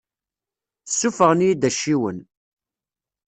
Ssuffɣen-iyi-d 0.89 1.67
acciwen. 1.69 2.19